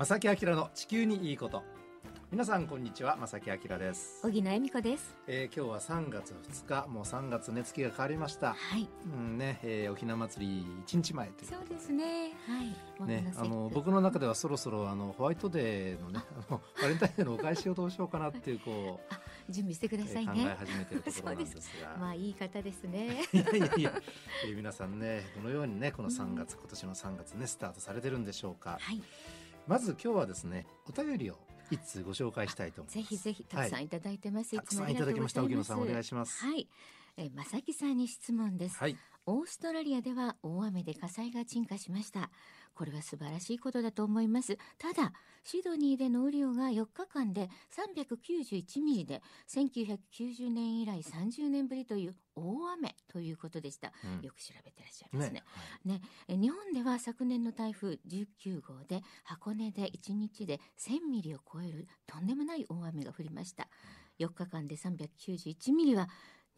[0.00, 1.62] 正木明の地球にいいこと
[2.30, 5.14] 皆さんこんにちは正木明です、小木野恵美子です。
[5.26, 8.88] えー、今日は3月2日もう3月ね月が変わりましたはい。
[9.04, 12.32] うんね、えー、おひな祭り1日前というそうですね。
[12.46, 13.06] はい。
[13.06, 19.14] ねあの僕の中ではそろそろあのホワイトデーのねあのバレンタインデーのお返しをどうしようかなっていうこう、
[19.52, 20.56] 準備してくだえー考えさいね。
[20.58, 23.22] 始めてるところなんですが まあいい方ですね。
[23.34, 23.92] いやいやいや、
[24.46, 29.02] えー皆さんねどのようにねこの3月、今年の3月ねスタートされてるんでしょうかはい。
[29.70, 31.36] まず今日はですねお便りを
[31.70, 34.56] 一通ご紹介したいと思いますぜひぜひたくさんいただいてます。
[34.56, 36.66] たくさんいただきました荻野さんお願いしますはい。
[37.16, 38.76] えー、正木さんに質問です。
[38.78, 42.30] はいオーストラリアでは大雨で火災が鎮火しました。
[42.74, 44.56] これは素晴らしいことだと思います。
[44.78, 45.12] ただ、
[45.44, 53.92] シドニーでの雨量が4日間で391ミリで、1990年以来30年ぶりという大雨ということでした。
[54.04, 55.42] うんよく調べてらっしゃいますね。
[55.84, 63.68] ねね、え日本では昨年の台風19号で箱根で1日で1000ミリを超えるとんでもない大雨が降りました。
[64.18, 66.08] 4日間で391ミリは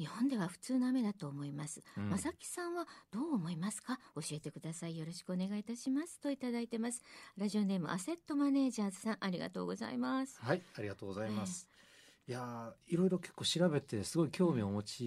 [0.02, 1.80] 日本では普通の雨だと思います。
[1.96, 4.00] うんまさきさんはどう思いますか？
[4.16, 4.98] 教えてください。
[4.98, 6.18] よろしくお願いいたします。
[6.18, 7.04] といただいてます。
[7.38, 10.40] ラジオネームアセットマネージャーズさん、ありがとうございます。
[10.40, 11.68] はい、ありがとうございます。
[12.28, 15.02] いやーいろいろ結構調べてすごい興味をお持ち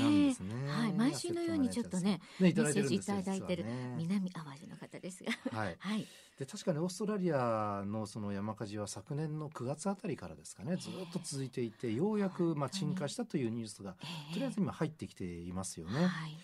[0.00, 0.54] なんですね。
[0.66, 5.32] えはい、毎週のようにちょっとね、ねメッセージいただいてるね南淡路の方ですが。
[5.50, 5.76] はい。
[5.80, 6.06] はい。
[6.38, 13.92] で確かにオーストラリアのその山火事は昨年の9月あたりからですかねずっと続いていてようやくまあ鎮火したというニュースが
[14.32, 16.06] とりあえず今入ってきていますよね。
[16.06, 16.36] はい。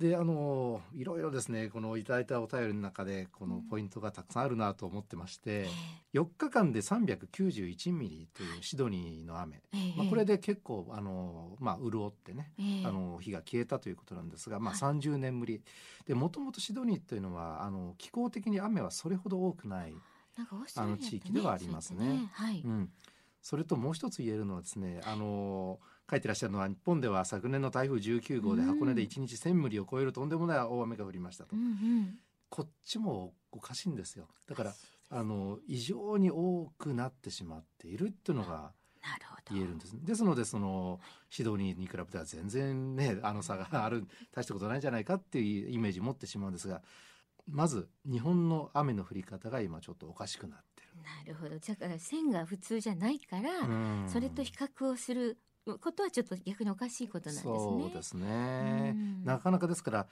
[0.00, 5.66] であのいろいろですねこのいただいたお便りの中でこのポイントがたくさんあるなと思ってまして、
[6.14, 9.98] 4日間で391ミリというシドニーの雨、ええ。
[9.98, 12.86] まあ、これで結構あの、まあ、潤ってね、ええ。
[12.86, 14.80] あの火が消えたということなんですが、まあ、はい。
[14.80, 15.60] 30年ぶり。
[16.06, 19.94] でもともとシドニーというのはあの気候的に雨はそれほど多くない、
[20.76, 21.98] あの地域ではありますね。
[21.98, 22.62] そうやってはい。
[22.64, 22.90] うん、
[23.42, 25.78] それともう一つ言えるのはですねあの
[26.10, 32.18] 書いてらっしゃるのは日本では昨年の台風19号で箱根で1日1000ミリを超えるとんでもない大雨が降りましたと、うんうん。
[32.48, 34.74] こっちもおかしいんですよだから
[35.10, 38.72] あの異常に多くなってしまっているっていうのが。
[39.52, 46.82] 言えるんですですのでそのシドニーに比べては全然ねあの差がある大したことないんじゃないかっていうイメージ持ってしまうんですが
[47.48, 50.79] まず日本の雨の降り方が今ちょっとおかしくなってる。
[51.02, 51.58] なるほど。
[51.58, 53.64] だから線が普通じゃないから、う
[54.04, 55.38] んそれと比較をする
[55.80, 57.54] ことはちょっと逆におかしいことなんですね。
[57.54, 60.06] そうですねうんなかなかですから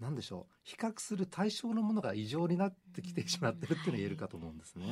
[0.00, 4.86] なんでしょう比較する対象のものが異常になってきてしまってるっていうのが言えるかと思うんですね。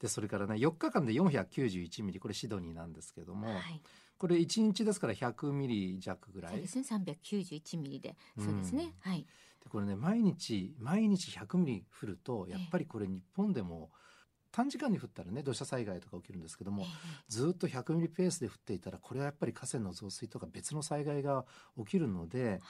[0.00, 3.80] でそれからね4日間で491ミリこれシドニーなんですけども、はい。
[4.18, 6.84] これ1日ですから100ミリ弱ぐらいそうですね。
[6.90, 8.16] 391ミリで。
[8.38, 8.94] そうですね。
[9.00, 9.26] はい。
[9.62, 13.90] でこれね毎日毎日100ミリ降るとやっぱりこれ日本でも
[14.56, 16.86] 短時間に降ったらね土砂災害とか起きるんですけども、え
[17.28, 21.44] ずっと100ミリペースで降っていたらこれはやっぱり河川の増水とか別の災害が
[21.76, 22.60] 起きるのでえはい。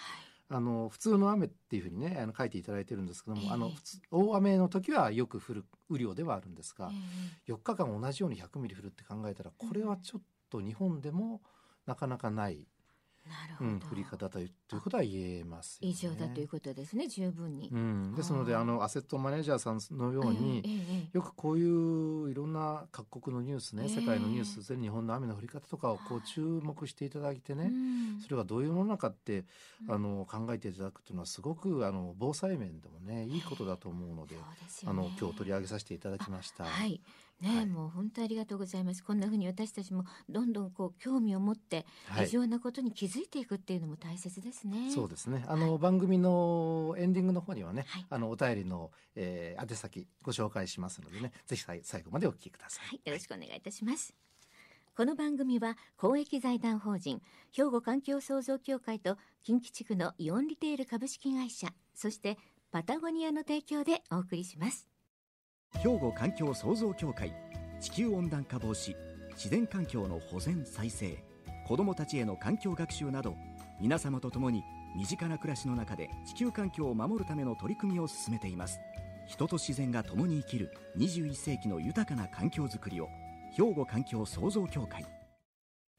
[0.49, 3.73] あの普通の雨っていうふうにねあの書いていただいてるんですけども、ええあの
[4.13, 6.91] 大雨の時はよく降る雨量ではあるんですが、
[7.49, 11.41] え4日間同じように100ミリ降るって考えたらこれはちょっと日本でも
[11.87, 12.67] なかなかない。
[13.61, 15.93] うん、降り方というということは言えますよね。
[15.93, 17.07] 異常だということですね。
[17.09, 17.69] 十分に。
[17.73, 29.45] うん、ですのであのアセットマネージャーさんのように、ええええええよくこういういろんな各国のニュースね、ええ世界のニュースで日本の雨の降り方とかをこう注目していただいてね、うんそれがどういうものなのかって、
[29.89, 34.37] うんあの考えていただくというのはすごくあの防災面でもねいいことだと思うので、
[34.85, 36.65] あねの今日取り上げさせていただきました。
[36.65, 37.01] はい。
[37.41, 39.05] ね、はいもう本当ありがとうございます。
[39.05, 44.91] こんな風に私たちもどんどんこう興味を持ってはい異常なことに気づいていくっていうのも大切ですね。
[44.91, 45.45] そうですね。
[45.47, 52.87] あの、番組のエンディングの方にはね、はいあのお便りの、えー宛先ご紹介しますのでね、ぜひ最最後までお聞きください。
[52.87, 54.15] はい、よろしくお願いいたします。
[54.97, 57.21] この番組は公益財団法人
[57.53, 62.39] 兵庫環境創造協会と近畿地区のイオンリテール株式会社そして
[62.71, 64.96] パタゴニアの提供でお送りします。
[65.83, 67.33] 兵庫環境創造協会
[67.81, 68.97] 地球温暖化防止
[69.35, 71.23] 自然環境の保全再生
[71.67, 73.37] 子どもたちへの環境学習など
[73.81, 74.63] 皆様と共に
[74.97, 78.81] 身近な暮らしの中で地球環境を守るための取り組みを進めています
[79.27, 83.09] 人と自然が共に生きる21世紀の豊かな環境づくりを
[83.55, 85.05] 兵庫環境創造協会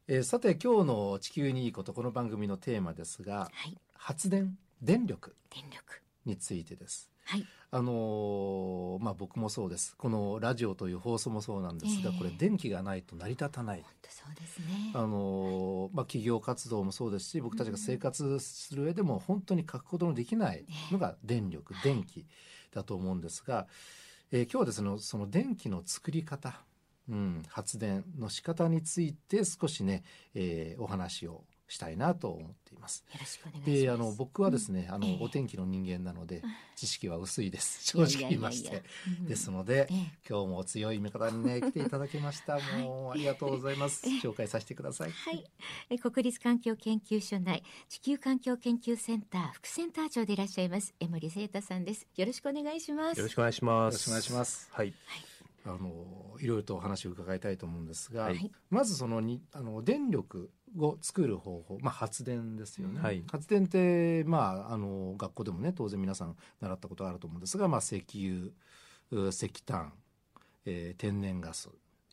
[0.08, 6.02] えーさて今日の地球にいいことこの番組のテーマですが、はい、発電電力電力。
[6.28, 7.10] についてです。
[7.30, 9.96] はい、あのーまあ僕もそうです。
[9.98, 12.18] このラジオという放送もそうなんですが、ええ。
[12.18, 13.84] これ電気がないと成り立たない。
[14.94, 21.84] あのーまあ企業活動もそうですし、僕たちが生活する上でも本当に欠くことのできないのが電力、はい。
[21.84, 22.26] 電気
[22.72, 23.68] だと思うんですが、
[24.32, 26.62] えー今日はですねその電気の作り方、
[27.10, 30.04] うん、発電の仕方について少しね、
[30.34, 33.04] えーお話をしたいなと思っています。
[33.12, 33.82] よろしくお願いします。
[33.84, 35.18] であの僕はですね、あのええ。
[35.22, 36.42] お天気の人間なので
[36.76, 37.86] 知識は薄いです。
[37.86, 38.74] 正直言いましていや。
[38.74, 39.26] いやいやうん。
[39.28, 40.12] ですので、ええ。
[40.28, 42.60] 今日も強い味方にね来ていただきました。
[42.80, 44.08] もうありがとうございます。
[44.08, 44.20] ええ。
[44.20, 45.12] 紹介させてください。
[45.12, 45.44] はい、
[45.90, 52.08] え国立環境研究所内地球環境研究センター副センター長でいらっしゃいます江森聖太さんです。
[52.16, 53.18] よろしくお願いします。
[53.18, 53.94] よろしくお願いします。
[53.94, 54.70] よろしくお願いします。
[54.72, 54.94] はい。
[55.66, 58.52] あのいろいろとお話を伺いたいと思うんですが、はい。
[58.70, 63.24] まずそのにあの電力を作る方法、まあ、発電ですよね、はい。
[63.32, 68.52] 発電って、まあ、あの学校でもね当然皆さん習ったことあると思うんですが、まあ、石油
[69.12, 69.94] う石炭、
[70.66, 71.70] えー天然ガス、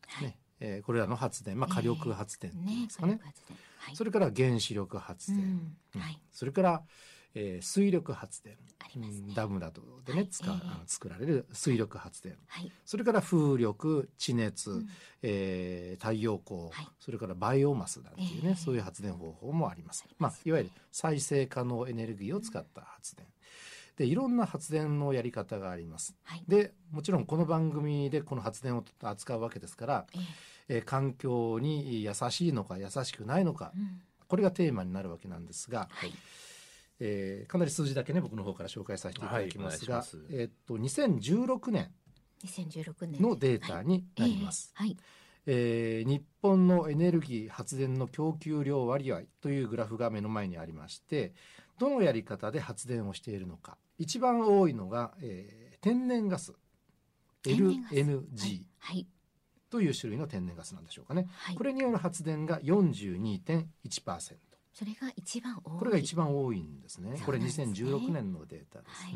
[0.07, 0.25] はい。
[0.25, 3.59] ねえーこれらの発電、まあ、火力発電ですかね,、火力発電。
[3.79, 3.97] はい。
[3.97, 5.77] それから原子力発電、うん。
[5.97, 6.01] うん。
[6.01, 6.83] はいそれから、
[7.35, 8.59] えー水力発電、ね
[8.97, 8.99] う
[9.31, 12.71] んダムなどでね、はい使うええあの作られる水力発電はい。
[12.85, 14.89] それから風力地熱、うん
[15.23, 20.05] えー太陽光、はいそれからバイオマスなんていうね、ええそういう発電方法もあります。
[20.19, 23.27] まあいわゆる再生可能エネルギーを使った発電。
[23.97, 26.17] でいろんな発電のやり方があります。
[26.25, 26.45] はい。
[26.49, 30.23] でもちろんこの番組でこの発電を扱うわけですから、ええ
[30.77, 36.13] えー環境に優しいのか優しくないのかうんこれがテーマになるわけなんですが、はい。
[37.01, 40.19] えーかなり数字だけね僕の方から紹介させていただきますが、はいす。
[40.31, 41.91] えーっと2016年
[42.45, 44.73] 2016年のデータになります。
[44.75, 44.97] はい。
[45.47, 51.35] えー日本のエネルギー発電の供給量割合というグラフが目の前にありまして
[51.79, 53.77] どのやり方で発電をしているのか。
[53.99, 56.55] 一番多いのが、えー天然ガス。
[57.43, 57.95] 天然ガス。
[57.95, 59.07] LNG はい。
[59.69, 61.57] という種類の天然ガスなんでしょうかね、はい。
[61.57, 64.37] これによる発電が42.1%
[64.75, 65.79] それが一番多い。
[65.79, 69.15] これが一番多いんですねこれそうなんですね2016年のデータです、はい。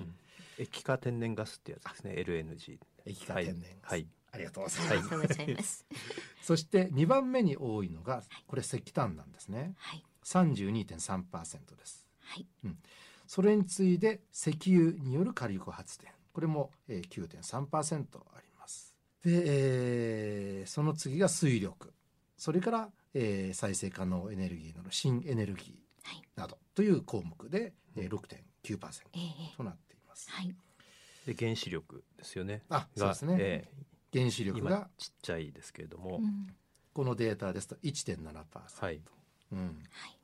[0.58, 2.14] 液化天然ガスってやつですね。
[2.16, 2.78] LNG。
[3.04, 4.06] 液化天然ガス、はい。
[4.30, 5.86] ありがとうございます、ありがとうございます。
[6.42, 10.04] そして2番目に多いのがこれ石炭なんですねはい。
[10.24, 12.46] 32.3%ですはい。
[13.26, 18.04] それに次いで石油による火力発電これも、えー、9.3%
[18.34, 18.94] あります
[19.24, 21.92] で、えーその次が水力
[22.36, 26.22] それから、えー再生可能エネルギーなど新エネルギはい。
[26.36, 29.18] ーなどという項目で、えー、6.9%え
[29.52, 30.54] えとなっていますはい。
[31.26, 32.62] で原子力ですよね。
[32.68, 33.68] あそうがですね、え
[34.14, 36.46] 原子力がちっちゃいですけれども、うん
[36.94, 39.00] このデータですと1.7%、はい。
[39.52, 39.64] うん、は
[40.08, 40.18] い。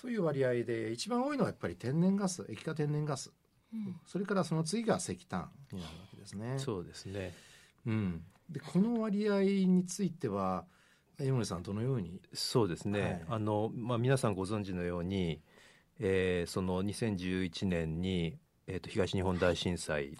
[0.00, 3.30] という割合で一番多いのはやっぱり天然ガス液化天然ガス
[3.74, 6.58] うんそれからその次が石炭になるわけですね。
[6.58, 7.34] そうですね。
[7.86, 10.64] うん、でこの割合については
[11.20, 12.20] 江森さんどのように？
[12.32, 13.00] そうですね。
[13.00, 15.40] はいあのまあ皆さんご存知のように、
[15.98, 18.38] えーその2011年に。
[18.72, 20.16] えー、と東日本大震災で、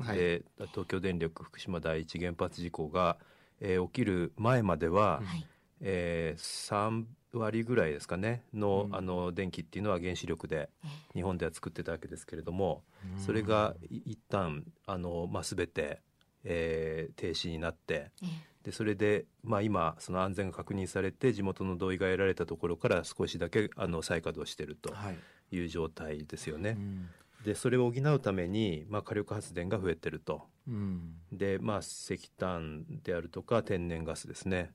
[0.58, 3.16] はい東京電力福島第一原発事故が、
[3.60, 5.46] えー起きる前までは、はい。
[5.80, 12.82] えー、3割ぐらいですかねの,、うんあの電気っていうのは原子力でえ日本では作ってたわけですけれども、
[13.18, 16.00] それがい一旦あの、まあ、全て、
[16.42, 18.26] えー停止になってええ
[18.64, 25.16] でそれで、まあ、今その安全が確認されて地元の同意が得られたところから少しだけあの再稼働しているとはい
[25.52, 26.76] いう状態ですよね。
[26.78, 27.08] うん
[27.44, 30.42] でそれを補うために、まあ、火力発電が増えてると。
[30.68, 34.72] うんでまあ石炭であるとか天然ガスですね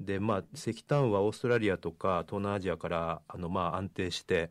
[0.00, 4.50] でまあ石炭はオーストラリアとか東南アジアからあのまあ安定して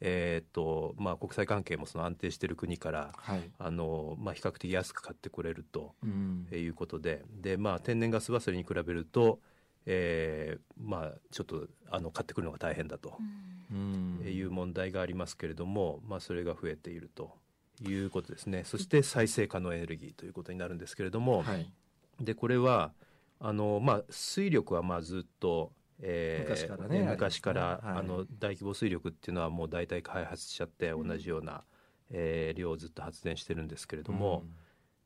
[0.00, 3.50] えーっとまあ国際関係もその安定している国からはい。
[3.58, 6.46] あのまあ比較的安く買ってくれるとうん。
[6.52, 7.24] いうことで。
[7.40, 9.40] でまあ天然ガスはそれに比べると
[9.86, 13.16] えーまあちょっとあの買ってくるのが大変だと
[13.70, 14.28] うんうん。
[14.28, 17.36] いう問題がありますけれども、まあ、それが増えていると
[17.82, 18.64] いうことですね。
[18.64, 21.70] そして再生可能エネルギーということになるんですけれども、はい。
[22.20, 22.92] でこれは
[23.40, 31.64] あの、まあ、水力はまあずっと、えー昔からね昔からねはいあの大規模水力っていうのはもう大体開発しちゃって同じような、
[32.10, 34.44] えー量をずっと発電してるんですけれども、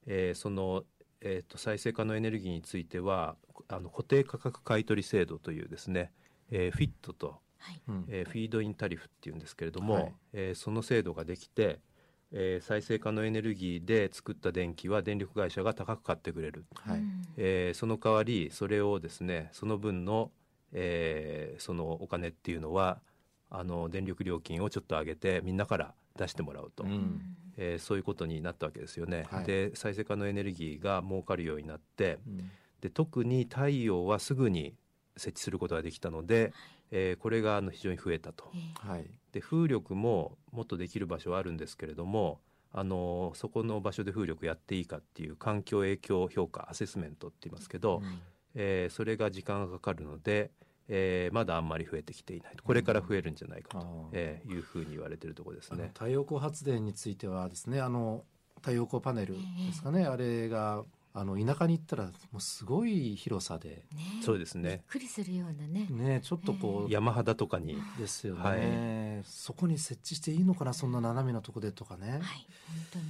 [0.06, 0.84] えーその、
[1.20, 3.36] えー、と再生可能エネルギーについては
[3.68, 6.12] あの固定価格買取制度というですね、
[6.50, 7.82] えーフィットとはい。
[7.88, 8.04] うん。
[8.08, 10.14] えーフィードインタリフっていうんですけれども、はい。
[10.32, 11.78] えーその制度ができて、
[12.32, 16.98] えー再生可能エネルギーで作った電気は電力会社が高く買ってくれる、はい。
[16.98, 20.30] うんえーその代わりそれをですねその分の、
[20.72, 23.00] えーそのお金っていうのは
[23.50, 27.20] あの電力料金をちょっと上げてみんなから出してもらうと、うん。
[27.56, 29.26] えーそういうことになったわけですよね。
[29.30, 29.44] はい。
[29.44, 32.50] で再生可能エネルギーが儲かるようになってうん。
[32.80, 34.74] で特に太陽はすぐに
[35.16, 36.52] 設置することができたので、
[36.90, 38.50] えーこれがあの非常に増えたと。
[38.54, 38.88] ええ。
[38.88, 39.06] はい。
[39.32, 42.40] で風力ももっとできる場所はあるんですけれども
[42.72, 48.00] あのそこの場所で風力やっていいかっていう環境影響評価アセスメントって言いますけど、
[48.54, 50.50] えーそれが時間がかかるので、
[50.88, 52.64] えーまだあんまり増えてきていないと。
[52.64, 55.90] これから増えるんじゃないかと、えーいうふうに言われてるところですね。
[55.94, 58.24] 太陽光発電についてはですねあの
[58.56, 59.40] 太陽光パネルで
[59.72, 63.84] すかね、あれがあの田舎に行ったらもうすごい広さで。
[63.94, 64.68] ねそうですね。
[64.68, 65.86] びっくりするようなね。
[65.90, 67.76] ねちょっとこう、山肌とかに。
[67.98, 69.24] ですよね、はい。
[69.24, 72.26] そこに設置していいのかなそんな斜めなとこでとかね、はい、本
[72.92, 73.04] 当に。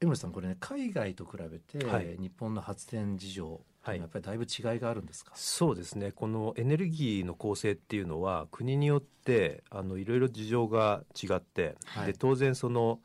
[0.00, 2.16] 江森さんこれね海外と比べて、はい。
[2.18, 3.98] 日本の発電事情はい。
[3.98, 6.12] やっぱりだいぶ違いがあるんですか、そうですね。
[6.12, 12.06] このエネルギーの構成っていうのは国によってあのいろいろ事情が違って、はい。
[12.06, 13.00] で当然その、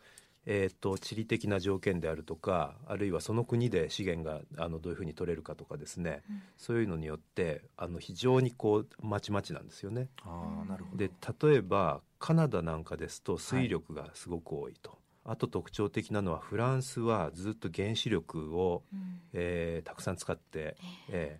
[0.46, 6.42] えー、と地理的な条件であるとかあるいはその国で資源があのどういうふうに取れるかとかですね、うん。
[6.58, 10.10] そういうのによってあの非常にこうまちまちなんですよね。
[10.22, 10.98] ああなるほど。
[10.98, 11.10] で
[11.50, 14.98] 例えばカナダなんかですと水力がすごく多いと。
[15.28, 19.20] あと特徴的なのはフランスはずっと原子力を、うん。
[19.34, 20.78] えーたくさん使って、
[21.10, 21.40] え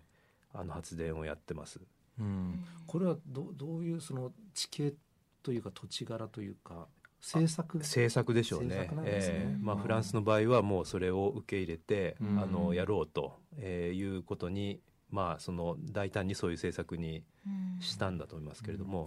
[0.54, 1.80] ーあの発電をやってます。
[2.18, 4.94] うん、これはどどういうその地形
[5.42, 6.88] というか土地柄というか
[7.20, 8.76] 政策政策でしょうね。
[8.76, 8.90] ね。
[9.04, 9.82] えーまあ、うん。
[9.82, 12.40] フランスの場合はもうそれを受け入れて、うん。
[12.40, 14.80] あのやろうと、えーいうことに、
[15.10, 17.80] まあ、その大胆にそういう政策にうん。
[17.80, 19.06] したんだと思いますけれども、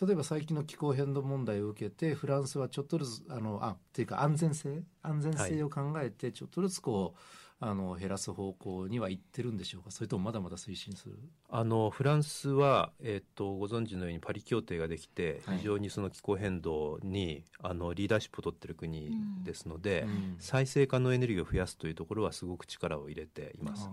[0.00, 7.20] 例えば最近の気候変動問題を受けてフランスはちょっとずつあのあっていうか安全性安全性を考えてちょっとずつこう、
[7.60, 9.90] あの減らす方向には行ってるんでしょうか？
[9.90, 11.18] それともまだまだ推進する？
[11.50, 15.58] あのフランスは、えー、とご存知のようにパリ協定ができて、はい。
[15.58, 19.10] 非常にその気候変動にあのリーダーシップを取っている国
[19.42, 20.36] ですので、うん。
[20.38, 23.90] 再生可能エネルギーを増やすというところはすごく力を入れています。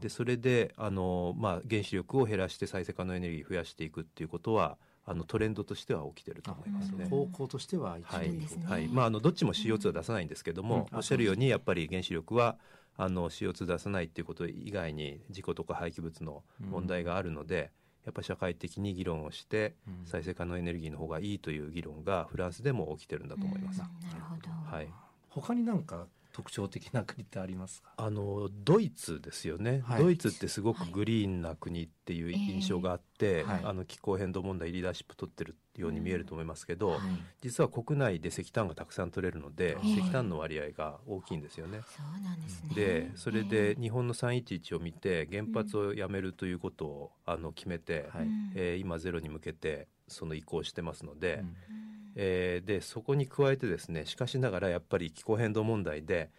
[0.00, 7.06] でそれであの、まあ、原子力を減らして再生可能エネルギーを増やしていくっていうことはあのトレンドとしては起きてると思いますね。
[7.06, 8.66] 方向としては一ですね。
[8.66, 8.88] はい。
[8.88, 10.98] まあ、あのどっちも CO2 は出さないんですけども、うん。
[10.98, 12.56] おっしゃるようにやっぱり原子力は
[12.96, 17.70] あの CO2 出さないっていうこと以外に事故とか廃棄物の問題があるので、
[18.04, 20.06] やっぱり社会的に議論をしてうん。
[20.06, 23.80] 再生可能エネルギーの方がいいという議論がフランスでも起きてるんだと思います。
[23.80, 24.08] うん。
[24.08, 24.76] なるほど。
[24.76, 24.88] はい、
[25.28, 27.94] 他になんか特徴的な国ってありますか？
[27.96, 30.02] あのドイツですよね、はい。
[30.02, 33.60] ドイツってすごくグリーンな国っていう印象があって、はい。
[33.64, 37.00] あの気候変動問題リーダーシップ取ってるように見えると思いますけど、はい。
[37.40, 41.80] 実は国内で石炭がたくさん取れるので、ええ石炭の割合が大きいんですよね。
[41.86, 42.74] そうなんですね。
[42.74, 48.26] でそれでえ日本の311を見て原発をやめるということをあの決めて、はい。
[48.26, 51.56] うんえー今ゼロに向けてその移行してますので、うんうん
[52.16, 56.30] えーでそこに加えてですねしかしながらやっぱり気候変動問題で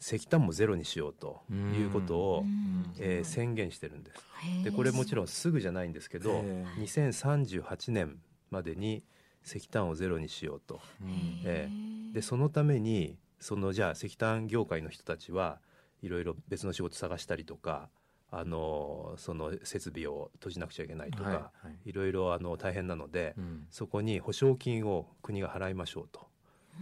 [0.00, 2.92] 石炭もゼロにしようということを、うん。
[2.98, 4.20] えー宣言してるんです。
[4.64, 8.18] でこれもちろんすぐじゃないんですけどへえ2038年
[8.50, 9.04] までに
[9.44, 10.80] 石炭をゼロにしようと。
[11.00, 11.68] うんえ
[12.12, 15.60] でそのためにそのじゃあ石炭業界の人たちは
[16.02, 17.88] いろいろ別の仕事探したりとか
[18.34, 21.90] あのその設備を閉じなくちゃいけないとか、はいはい。
[21.90, 23.66] いろいろあの大変なので、うん。
[23.70, 26.26] そこに保証金を国が払いましょうと。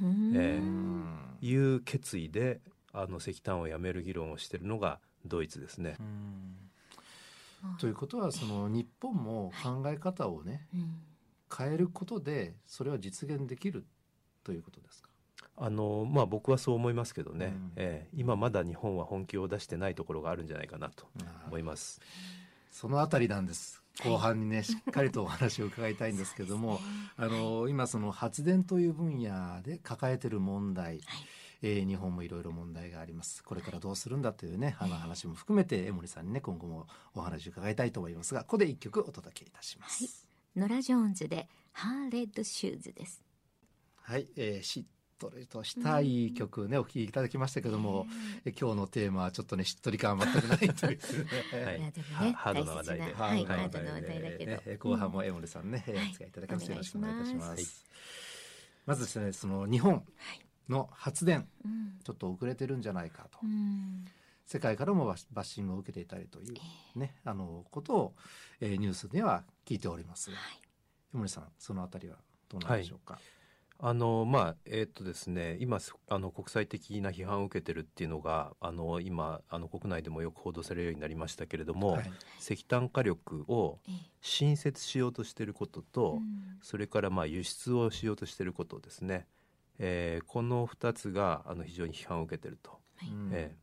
[0.00, 0.32] うん。
[0.36, 2.60] えーうんいう決意で
[2.92, 5.96] あの石炭をやめる議論をしているのがドイツですね。
[5.98, 6.56] うん。
[7.78, 11.00] ということはその日本も考え方をねうん。
[11.56, 13.84] 変えることでそれは実現できる
[14.44, 15.08] ということですか？
[15.56, 17.72] あのまあ、僕はそう思いますけどね、うん。
[17.76, 21.06] えー今まだ日本は本気を出してないところがあるんじゃないかなと
[21.48, 22.00] 思います。
[22.70, 23.82] そのあたりなんです。
[24.02, 26.80] 後半にねしっかりとお話を伺いたいんですけども
[27.18, 31.00] あの今その発電という分野で抱えている問題、
[31.62, 33.44] えー日本もいろいろ問題があります。
[33.44, 40.26] これからどうするんだというねあの話も含めて江森さんにね今後もお話を伺いたいと思いますがここで一曲お届けいたします。
[40.56, 43.22] ノラ・ジョーンズでハーレッド・シューズです。
[43.96, 44.84] はい、えーしっ
[45.20, 48.06] とりとしたいい曲ねお聴きいただきましたけども、
[48.46, 50.98] え今日のテーマはちょっとねしっとり感は全くないという。
[50.98, 50.98] ね
[51.64, 51.78] はい。
[51.78, 53.02] いやでもねハードな話題で。
[53.02, 56.70] はい、ハードな話題だけど、ね、後半も江森さんね、お使いいただきます。
[56.70, 57.84] よろしくお願いいたします。
[58.86, 60.04] まずですね、その日本
[60.70, 61.98] の発電、うん。
[62.02, 64.06] ちょっと遅れてるんじゃないかと、うん。
[64.46, 68.14] 世界からもバッバッシングを受けていたりというね、あのことを、
[68.60, 70.30] えーニュースでは聞いております。
[70.30, 70.38] が、
[71.14, 72.16] 江森さん、そのあたりは
[72.48, 73.18] どうなんでしょうか？
[73.82, 82.12] あのまあえーっとですね今すあの国際的な批判を受けてるっていうのがあの今あの国内でもよく報道されるようになりましたけれども、はい。
[82.38, 84.10] 石炭火力をええ。
[84.22, 86.58] 新設しようとしていることと、うん。
[86.60, 89.26] それからまあ輸出をしようとしていることですね、
[89.78, 93.08] えーこの2つがあの非常に批判を受けてると、はい。
[93.08, 93.56] うんえ。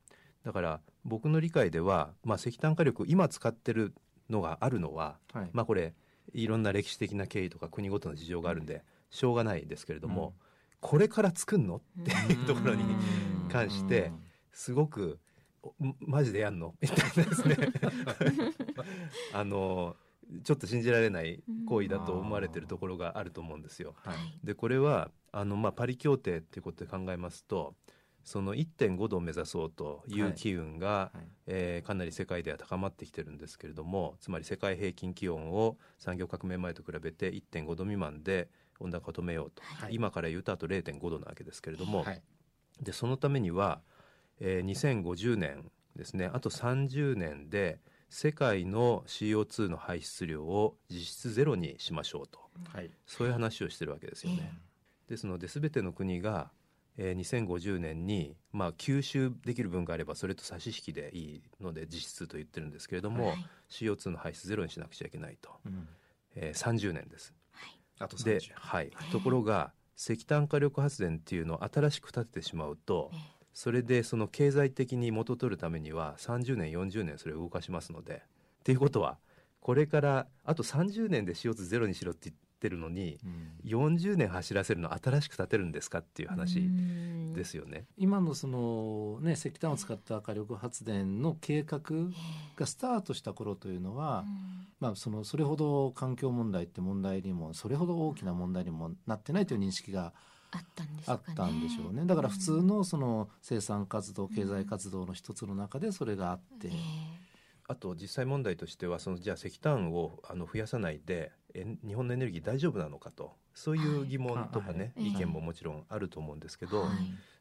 [0.43, 3.93] ーだから僕の理解では、まあ、石炭火力今使ってる
[4.29, 5.49] のがあるのは、はい。
[5.53, 5.93] まあ、これ
[6.33, 10.33] いろんな歴史的な経緯とか国ごとの事情があるんでしょうがないですけれども、
[10.79, 11.77] これから作んの？
[11.77, 13.49] っていうところにうん。
[13.49, 14.11] 関して
[14.51, 15.19] すごく
[15.63, 16.75] おマジでやんの？
[16.81, 17.57] みたいなですね。
[19.33, 19.95] あの
[20.43, 23.95] ちょっと信じられない行為だと思われてるところがあると思うんですよ。
[23.97, 24.17] はい。
[24.43, 27.75] でこれはあの、まあ、パリ協定っていうことで考えますと
[28.25, 31.27] その1.5度を目指そうという機運が、はい。
[31.45, 39.95] えーかなり世界では高まってきてるんですけれどもつまり世界平均気温を産業革命前と比べて1.5度未満で温暖化を止めようと、はい。
[39.95, 42.21] 今から言うとあと0.5度なわけですけれども、はい。
[42.81, 43.81] でそのためには、
[44.39, 46.29] えー2050年ですね。
[46.31, 47.79] あと30年で
[48.09, 52.39] 世界の CO2 の排出量を実質ゼロにしましょうと。
[52.73, 52.91] はい。
[53.05, 54.57] そういう話をしてるわけですよね。
[55.09, 56.51] ですので全ての国が、
[56.97, 63.45] えー2050年に、まあ、吸収できる分があればそれと差し引きでいいので実質と言ってるんですけれども、はい。
[63.69, 65.87] CO2 の排出ゼロにしなくちゃいけないと、うん。
[66.35, 67.33] えー30年です。
[67.99, 73.17] あとで30、はい、ところが石炭火力発電っていうのを新しく建ててしまうとえ
[73.57, 78.21] それでその経済的に元取るためには30年40年それを動かしますので。
[78.59, 79.17] っていうことは
[79.61, 83.47] これからあと30年で CO2 ゼロにしろって言ってるのにうん。
[83.63, 87.33] 40年走らせるの新しく建てるんですかっていう話うん。
[87.33, 87.85] ですよね。
[87.97, 91.81] 今のそのね石炭を使った火力発電の計画
[92.55, 94.25] がスタートした頃というのは、
[94.79, 100.13] まあ、そのそれほど環境問題って問題にもそれほど大きな問題にもなってないという認識が
[100.51, 101.19] あったんですかね。
[101.27, 102.05] あったんでしょうね。
[102.05, 106.71] だから普通のその生産活動経済活動の一つの中でそれがあって、え
[107.67, 113.35] あと実際問題としてはそのじゃあ石炭をあの増やさないでえ日本のエネルギー大丈夫なのかと。
[113.53, 115.07] そういう疑問とかね、はい。
[115.07, 116.89] 意見ももちろんあると思うんですけど、はい。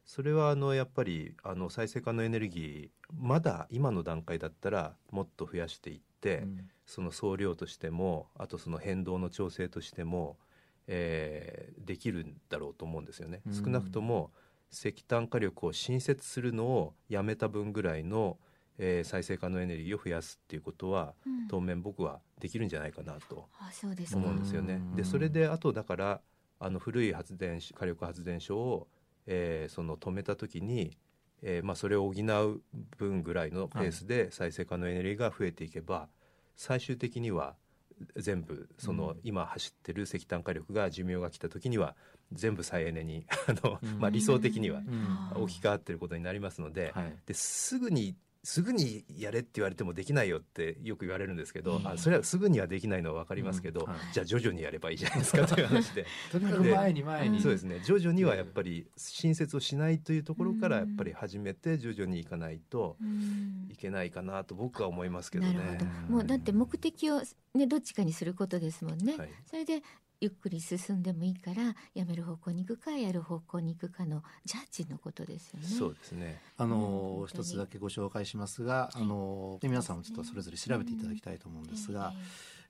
[0.06, 6.70] それはあのやっぱりあの再生可能エネルギーまだ今の段階だったらもっと増やしていって、うん。
[6.86, 10.38] その総量としてもあとその変動の調整としても、
[10.86, 13.42] えーできるんだろうと思うんですよね。
[13.46, 13.54] うん。
[13.54, 14.30] 少なくとも
[14.72, 18.38] 石炭火力を新設するのをやめた分ぐらいの、
[18.78, 21.48] えー再生可能エネルギーを増やすっていうことはうん。
[21.48, 24.18] 当面僕はできるんじゃないかなとあそうですか。
[24.18, 24.74] 思うんですよね。
[24.74, 24.96] うん。
[24.96, 26.20] でそれであとだから
[26.58, 28.88] あの古い発電し火力発電所を、
[29.26, 30.96] えーその止めた時に、
[31.42, 32.60] えーまあ、それを補う
[32.96, 36.08] 分ぐらいのペースで再生可能エネルギーが増えていけば、
[36.56, 37.56] 最終的には
[38.16, 39.20] 全部その、うん。
[39.22, 41.94] 今走ってる石炭火力が寿命が来た時には
[42.32, 43.98] 全部再エネにあの、うん。
[43.98, 44.80] まあ、理想的には
[45.34, 45.42] うん。
[45.42, 47.14] 置き換わってることになりますので,、はい。
[47.26, 48.14] ですぐに
[48.46, 53.86] すぐにやれって言われてもできないよってよく言われるんですけど、ええあそれはすぐにはできないのは分かりますけど、うん。
[53.88, 53.98] はい。
[54.12, 56.06] じゃあ徐々にやればいいじゃないですかという話で。
[56.30, 57.40] とにかく前に前に。
[57.40, 57.80] そうですね。
[57.84, 63.68] 徐々にはやっぱり新設をしないというところからやっぱり始めて徐々にいかないとうん。
[63.68, 65.52] いけないかなと僕は思いますけどね。
[65.52, 66.12] なるほど。
[66.12, 69.30] もうだって目的をねどっちかにすることですもんね、はい。
[69.50, 69.82] それで
[70.20, 75.66] ゆっくり進んでもいいからやめる方向に行くかやる方向に行くかのジャッジのことですよね。
[75.66, 82.14] そうですねあうんの本当に一つだけご紹介しますが、あので皆さんもちょっとそれぞれ調べていただきたいと思うんですが、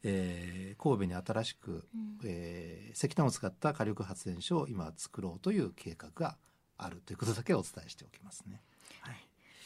[0.02, 6.36] えー神戸に新しく、ええうんえー石炭を使った火力発電所を今作ろうという計画が
[6.78, 8.62] あるということだけお伝えしておきますね。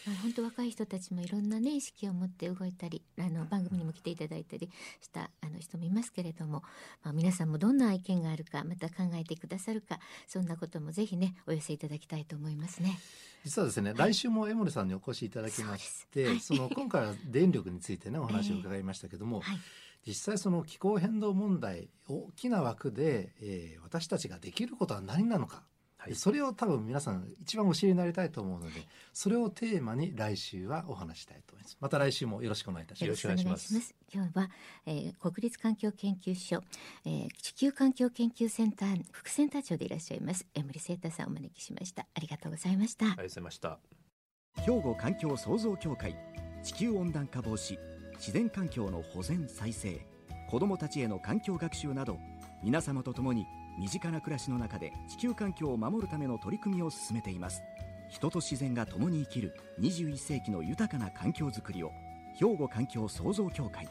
[0.04, 6.62] はいまあ本当若い人たちもいろんなね意識を持って動いたりあの番組にも来ていただいたりしたあの人もいますけれども、
[7.02, 12.98] まあ、皆さんもどんな意見があるかまた考えてくださるかそんなこともぜひねお寄せいただきたいと思いますね。
[13.44, 16.46] 実はですね、来週も江森さんにお越しいただきまして、そうです。
[16.48, 19.58] その今回は電力についてね お話を伺いましたけども、はい。
[20.06, 25.64] 実際その気候変動問題大きな枠で、えー私たちができることは何なのか、
[26.02, 28.80] はいそれを多分皆さん一番お知りになりたいと思うので
[29.12, 33.94] それをテーマに来週はお話したいと思いますまた来週もよろしくお願いいたしますよろしくお願いします。
[34.12, 34.50] 今日は、
[34.86, 36.62] えー国立環境研究所、
[37.04, 42.06] えー地球環境研究センター副センター長でいらっしゃいます江森聖太さんをお招きしました。
[42.14, 43.04] ありがとうございました。
[43.04, 43.78] ありがとうございました。
[44.62, 46.16] 兵庫環境創造協会
[46.62, 47.78] 地球温暖化防止
[48.14, 50.00] 自然環境の保全再生
[50.50, 52.18] 子どもたちへの環境学習など
[52.62, 53.46] 皆様と共に
[53.78, 57.62] 身近な暮らしの中で地球環境を守るための取り組みを進めています。
[58.08, 61.92] 人と自然が共に生きる21世紀の豊かな環境づくりを
[62.38, 63.88] 兵庫環境創造協会。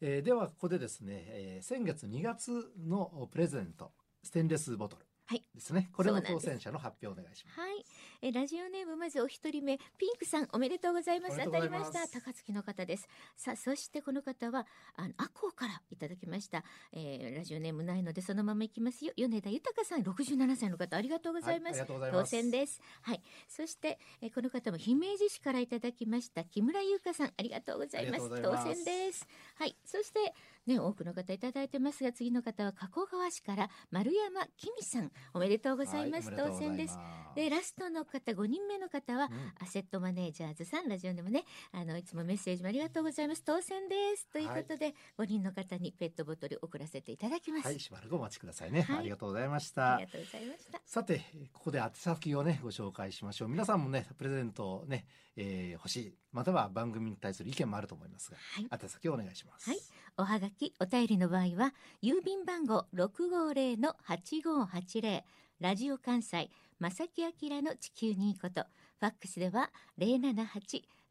[0.00, 5.05] えーではここでですね、えー先月2月のプレゼントステンレスボトル。
[5.34, 5.90] ですね。
[5.92, 7.60] これの当選者の発表お願いします。
[7.60, 7.84] はい、
[8.22, 9.78] えーラジオネームまずお一人目。
[9.98, 11.38] ピンクさんおめでとうございます。
[11.44, 12.06] 当たりました。
[12.08, 13.08] 高槻の方です。
[13.36, 19.12] さあそしてこの方はあのアコーからいただきました、えーラジオネームないのでそのままいきますよ。
[19.16, 22.12] 米田豊さん67歳の方ありがとうございます、はいます。
[22.12, 22.80] 当選です。
[23.02, 23.22] はい。
[23.48, 26.44] そして、えーこの方も姫路市からいただきました。
[26.44, 28.22] 木村優香さんありがとうございます。
[28.22, 28.74] ありがとうございます。
[28.74, 29.26] 当選です
[29.58, 30.34] はいそして
[30.66, 36.28] ね、多くの方いただいてますが、次の方は加古川市から丸山きみさん、おめでとうございます。
[36.30, 36.98] はい当選です。
[37.36, 43.44] で、ラストの方、5人目の方は、うんアセットマネージャーズさん、ラジオでもね、あの、いつもメッセージもありがとうございます。
[43.44, 44.26] 当選です。
[44.28, 47.66] ということで、5人の方にペットボトル送らせていただきます。
[47.66, 48.82] はい、しばらくお待ちくださいね。
[48.82, 49.94] はいありがとうございました。
[49.96, 50.80] ありがとうございました。
[50.84, 51.20] さて、
[51.52, 53.48] ここで宛先をね、ご紹介しましょう。
[53.48, 56.14] 皆さんもね、プレゼントをね、えー欲しい。
[56.36, 58.68] または番組に対する意見もあると思いますが、はい。
[58.70, 59.70] 宛先をお願いします。
[59.70, 59.78] はい
[60.18, 65.22] おはがき、お便りの場合は、郵便番号650-8580、
[65.60, 68.64] ラジオ関西、正木明の地球にいいこと、
[68.98, 69.70] ファックスでは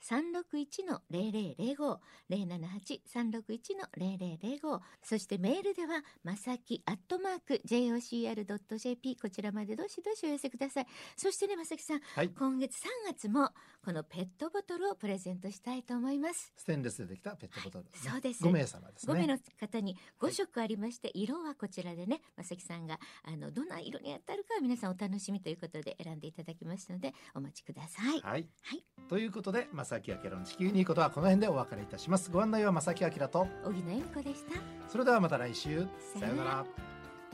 [0.01, 10.88] 078-361-0005、078-361-0005、そしてメールでは、まさきアットマーク JOCR.jp、こちらまでどしどしお寄せください。
[11.15, 12.29] そしてね、まさきさん、はい。
[12.29, 13.49] 今月3月も、
[13.84, 16.53] このペットボトルをプレゼントしたいと思います。
[16.55, 19.13] ステンレスでできたペットボトル、そうです5名様ですね。
[19.13, 28.21] 5名の方に5色ありまして、色はこちらでね正木さんがあのどんな色に当たるかは皆さんお楽しみということで選んでいただきましたのでお待ちください。
[28.21, 28.47] はい。
[28.62, 32.29] はいということで、正木明の地球にいいことはこの辺でお別れいたします。
[32.31, 34.60] ご案内は正木明と、荻野恵美子でした。
[34.89, 35.88] それではまた来週。
[36.19, 36.65] さようなら。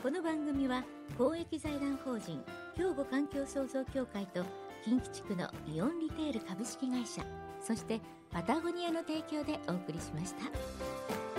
[0.01, 0.83] この番組は
[1.17, 2.43] 公益財団法人
[2.75, 4.43] 兵庫環境創造協会と
[4.83, 7.23] 近畿地区のイオンリテール株式会社
[7.61, 11.30] そしてパタゴニアの提供でお送りしました。